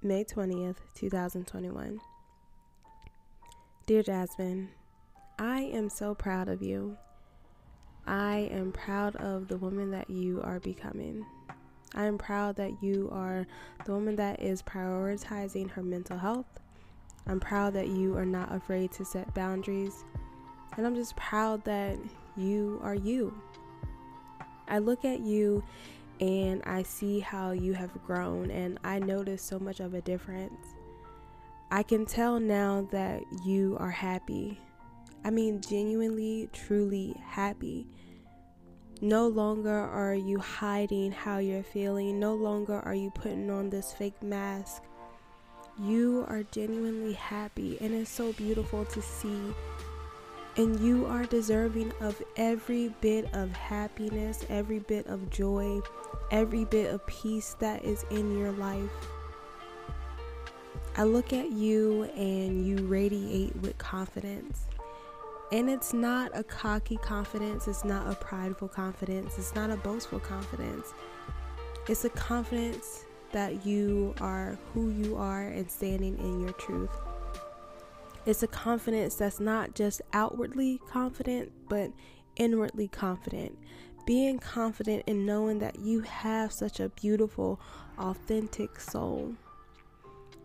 May 0.00 0.22
20th, 0.22 0.76
2021. 0.94 2.00
Dear 3.86 4.02
Jasmine, 4.04 4.68
I 5.40 5.62
am 5.62 5.88
so 5.88 6.14
proud 6.14 6.48
of 6.48 6.62
you. 6.62 6.96
I 8.06 8.48
am 8.52 8.70
proud 8.70 9.16
of 9.16 9.48
the 9.48 9.56
woman 9.56 9.90
that 9.90 10.08
you 10.08 10.40
are 10.44 10.60
becoming. 10.60 11.26
I 11.96 12.04
am 12.04 12.16
proud 12.16 12.54
that 12.56 12.80
you 12.80 13.08
are 13.12 13.44
the 13.84 13.92
woman 13.92 14.14
that 14.16 14.40
is 14.40 14.62
prioritizing 14.62 15.68
her 15.70 15.82
mental 15.82 16.16
health. 16.16 16.60
I'm 17.26 17.40
proud 17.40 17.74
that 17.74 17.88
you 17.88 18.16
are 18.16 18.24
not 18.24 18.54
afraid 18.54 18.92
to 18.92 19.04
set 19.04 19.34
boundaries. 19.34 20.04
And 20.76 20.86
I'm 20.86 20.94
just 20.94 21.16
proud 21.16 21.64
that 21.64 21.96
you 22.36 22.78
are 22.84 22.94
you. 22.94 23.36
I 24.68 24.78
look 24.78 25.04
at 25.04 25.18
you 25.18 25.64
and 26.20 26.62
I 26.64 26.82
see 26.82 27.20
how 27.20 27.52
you 27.52 27.74
have 27.74 27.92
grown, 28.04 28.50
and 28.50 28.78
I 28.84 28.98
notice 28.98 29.42
so 29.42 29.58
much 29.58 29.80
of 29.80 29.94
a 29.94 30.00
difference. 30.00 30.74
I 31.70 31.82
can 31.82 32.06
tell 32.06 32.40
now 32.40 32.88
that 32.90 33.22
you 33.44 33.76
are 33.78 33.90
happy. 33.90 34.58
I 35.24 35.30
mean, 35.30 35.60
genuinely, 35.60 36.48
truly 36.52 37.14
happy. 37.24 37.86
No 39.00 39.28
longer 39.28 39.70
are 39.70 40.14
you 40.14 40.38
hiding 40.38 41.12
how 41.12 41.38
you're 41.38 41.62
feeling. 41.62 42.18
No 42.18 42.34
longer 42.34 42.80
are 42.80 42.94
you 42.94 43.10
putting 43.10 43.50
on 43.50 43.70
this 43.70 43.92
fake 43.92 44.22
mask. 44.22 44.82
You 45.78 46.24
are 46.28 46.42
genuinely 46.42 47.12
happy, 47.12 47.78
and 47.80 47.94
it's 47.94 48.10
so 48.10 48.32
beautiful 48.32 48.84
to 48.86 49.02
see. 49.02 49.54
And 50.58 50.78
you 50.80 51.06
are 51.06 51.24
deserving 51.24 51.92
of 52.00 52.20
every 52.36 52.88
bit 53.00 53.32
of 53.32 53.52
happiness, 53.52 54.44
every 54.48 54.80
bit 54.80 55.06
of 55.06 55.30
joy, 55.30 55.80
every 56.32 56.64
bit 56.64 56.92
of 56.92 57.06
peace 57.06 57.54
that 57.60 57.84
is 57.84 58.04
in 58.10 58.36
your 58.36 58.50
life. 58.50 58.90
I 60.96 61.04
look 61.04 61.32
at 61.32 61.52
you 61.52 62.10
and 62.16 62.66
you 62.66 62.78
radiate 62.88 63.54
with 63.58 63.78
confidence. 63.78 64.64
And 65.52 65.70
it's 65.70 65.92
not 65.94 66.32
a 66.34 66.42
cocky 66.42 66.96
confidence, 66.96 67.68
it's 67.68 67.84
not 67.84 68.10
a 68.10 68.16
prideful 68.16 68.66
confidence, 68.66 69.38
it's 69.38 69.54
not 69.54 69.70
a 69.70 69.76
boastful 69.76 70.18
confidence. 70.18 70.92
It's 71.88 72.04
a 72.04 72.10
confidence 72.10 73.04
that 73.30 73.64
you 73.64 74.12
are 74.20 74.58
who 74.74 74.90
you 74.90 75.16
are 75.16 75.44
and 75.44 75.70
standing 75.70 76.18
in 76.18 76.40
your 76.40 76.52
truth. 76.54 76.90
It's 78.28 78.42
a 78.42 78.46
confidence 78.46 79.14
that's 79.14 79.40
not 79.40 79.74
just 79.74 80.02
outwardly 80.12 80.82
confident, 80.86 81.50
but 81.66 81.90
inwardly 82.36 82.86
confident. 82.86 83.58
Being 84.04 84.38
confident 84.38 85.04
in 85.06 85.24
knowing 85.24 85.60
that 85.60 85.78
you 85.78 86.02
have 86.02 86.52
such 86.52 86.78
a 86.78 86.90
beautiful, 86.90 87.58
authentic 87.96 88.80
soul. 88.80 89.34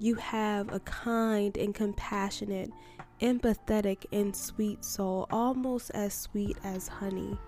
You 0.00 0.16
have 0.16 0.72
a 0.72 0.80
kind 0.80 1.56
and 1.56 1.72
compassionate 1.72 2.72
empathetic 3.20 4.06
and 4.10 4.34
sweet 4.34 4.84
soul, 4.84 5.28
almost 5.30 5.92
as 5.94 6.12
sweet 6.12 6.56
as 6.64 6.88
honey. 6.88 7.38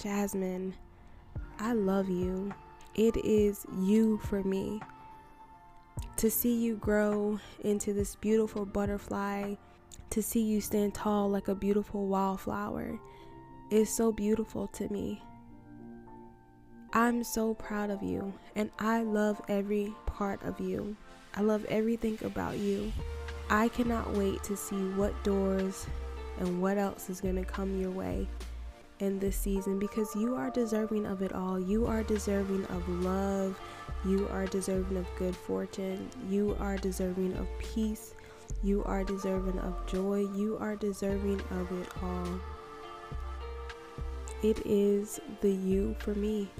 Jasmine, 0.00 0.76
I 1.58 1.72
love 1.72 2.08
you. 2.08 2.54
It 2.94 3.16
is 3.24 3.66
you 3.76 4.18
for 4.18 4.44
me. 4.44 4.80
To 6.22 6.30
see 6.30 6.54
you 6.54 6.76
grow 6.76 7.40
into 7.64 7.92
this 7.92 8.14
beautiful 8.14 8.64
butterfly, 8.64 9.56
to 10.10 10.22
see 10.22 10.40
you 10.40 10.60
stand 10.60 10.94
tall 10.94 11.28
like 11.28 11.48
a 11.48 11.54
beautiful 11.56 12.06
wildflower, 12.06 12.96
is 13.72 13.92
so 13.92 14.12
beautiful 14.12 14.68
to 14.68 14.88
me. 14.92 15.20
I'm 16.92 17.24
so 17.24 17.54
proud 17.54 17.90
of 17.90 18.04
you, 18.04 18.32
and 18.54 18.70
I 18.78 19.02
love 19.02 19.42
every 19.48 19.92
part 20.06 20.40
of 20.44 20.60
you. 20.60 20.96
I 21.34 21.40
love 21.40 21.64
everything 21.64 22.16
about 22.22 22.56
you. 22.56 22.92
I 23.50 23.66
cannot 23.66 24.12
wait 24.12 24.44
to 24.44 24.56
see 24.56 24.90
what 24.90 25.24
doors 25.24 25.88
and 26.38 26.62
what 26.62 26.78
else 26.78 27.10
is 27.10 27.20
going 27.20 27.34
to 27.34 27.44
come 27.44 27.80
your 27.80 27.90
way 27.90 28.28
in 29.00 29.18
this 29.18 29.36
season 29.36 29.80
because 29.80 30.14
you 30.14 30.36
are 30.36 30.50
deserving 30.50 31.04
of 31.04 31.20
it 31.20 31.32
all. 31.32 31.58
You 31.58 31.88
are 31.88 32.04
deserving 32.04 32.64
of 32.66 32.88
love. 32.88 33.58
You 34.04 34.28
are 34.32 34.46
deserving 34.46 34.96
of 34.96 35.06
good 35.16 35.36
fortune. 35.36 36.08
You 36.28 36.56
are 36.58 36.76
deserving 36.76 37.36
of 37.36 37.46
peace. 37.58 38.14
You 38.62 38.82
are 38.84 39.04
deserving 39.04 39.58
of 39.60 39.86
joy. 39.86 40.26
You 40.34 40.58
are 40.60 40.76
deserving 40.76 41.40
of 41.50 41.70
it 41.80 41.88
all. 42.02 42.40
It 44.42 44.66
is 44.66 45.20
the 45.40 45.50
you 45.50 45.94
for 46.00 46.14
me. 46.14 46.50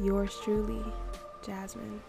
Yours 0.00 0.36
truly, 0.44 0.84
Jasmine. 1.44 2.00